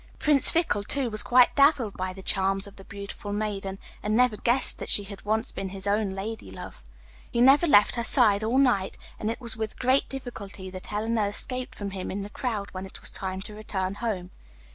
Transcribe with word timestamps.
Prince 0.17 0.49
Fickle, 0.49 0.83
too, 0.83 1.11
was 1.11 1.21
quite 1.21 1.55
dazzled 1.55 1.95
by 1.95 2.11
the 2.11 2.23
charms 2.23 2.65
of 2.65 2.75
the 2.75 2.83
beautiful 2.83 3.31
maiden, 3.31 3.77
and 4.01 4.17
never 4.17 4.35
guessed 4.35 4.79
that 4.79 4.89
she 4.89 5.03
had 5.03 5.21
once 5.25 5.51
been 5.51 5.69
his 5.69 5.85
own 5.85 6.13
ladylove. 6.15 6.81
He 7.29 7.39
never 7.39 7.67
left 7.67 7.93
her 7.97 8.03
side 8.03 8.43
all 8.43 8.57
night, 8.57 8.97
and 9.19 9.29
it 9.29 9.39
was 9.39 9.55
with 9.55 9.77
great 9.77 10.09
difficulty 10.09 10.71
that 10.71 10.87
Helena 10.87 11.27
escaped 11.27 11.75
from 11.75 11.91
him 11.91 12.09
in 12.09 12.23
the 12.23 12.31
crowd 12.31 12.69
when 12.71 12.87
it 12.87 12.99
was 12.99 13.11
time 13.11 13.41
to 13.41 13.53
return 13.53 13.93
home. 13.93 14.31